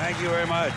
Thank 0.00 0.22
you 0.22 0.30
very 0.30 0.46
much. 0.46 0.72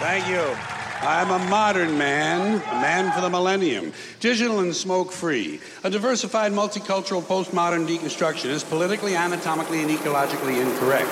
Thank 0.00 0.28
you. 0.28 0.54
I'm 1.00 1.30
a 1.30 1.38
modern 1.48 1.96
man, 1.96 2.56
a 2.56 2.74
man 2.74 3.10
for 3.10 3.22
the 3.22 3.30
millennium, 3.30 3.94
digital 4.20 4.60
and 4.60 4.76
smoke 4.76 5.10
free, 5.10 5.60
a 5.82 5.88
diversified 5.88 6.52
multicultural 6.52 7.22
postmodern 7.22 7.88
deconstructionist, 7.88 8.68
politically, 8.68 9.16
anatomically, 9.16 9.80
and 9.80 9.90
ecologically 9.90 10.60
incorrect. 10.60 11.08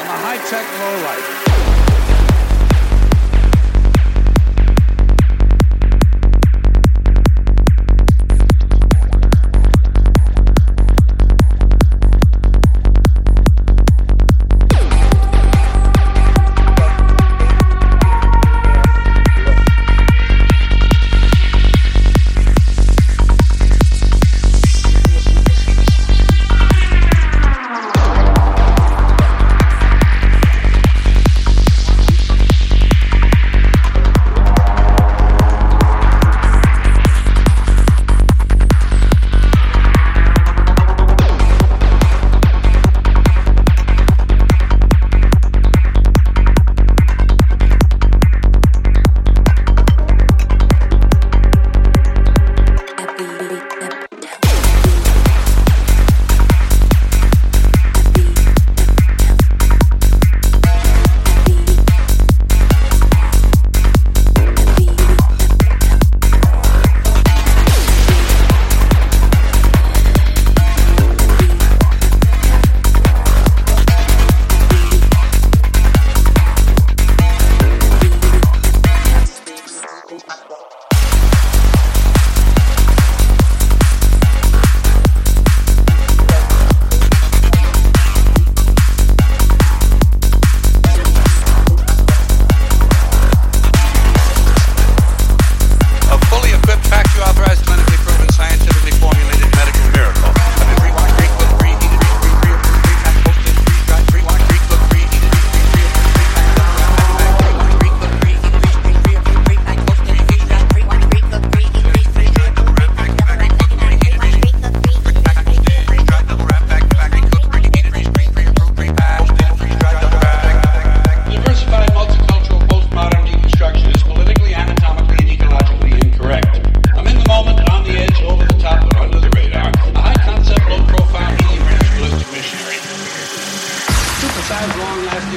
I'm 0.00 0.10
a 0.10 0.18
high 0.26 0.38
tech 0.50 0.66
lowlife. 0.80 1.45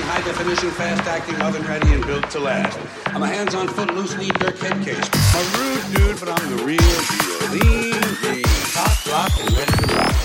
High 0.09 0.21
definition, 0.21 0.71
fast 0.71 1.07
acting, 1.07 1.39
oven 1.41 1.63
ready, 1.63 1.93
and 1.93 2.03
built 2.05 2.27
to 2.31 2.39
last. 2.39 2.79
I'm 3.13 3.21
a 3.21 3.27
hands 3.27 3.53
on 3.53 3.67
foot, 3.67 3.93
loose 3.93 4.17
knee, 4.17 4.31
Dirk 4.41 4.57
head 4.57 4.83
case. 4.83 5.07
I'm 5.35 5.45
a 5.45 5.57
rude 5.59 5.85
dude, 5.93 6.19
but 6.19 6.29
I'm 6.29 6.57
the 6.57 6.63
real 6.65 6.79
deal. 6.81 7.37
Lean, 7.53 8.01
green, 8.17 8.43
hot, 8.73 8.97
rock, 9.05 9.31
and 9.39 9.49
ready 9.55 9.71
to 9.71 9.85
rock. 9.93 10.15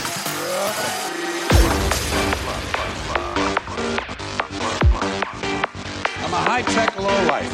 I'm 6.24 6.32
a 6.32 6.42
high 6.48 6.62
tech 6.62 6.96
low 6.96 7.20
life. 7.28 7.52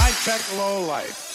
high 0.00 0.14
tech 0.24 0.42
low 0.56 0.86
life. 0.86 1.31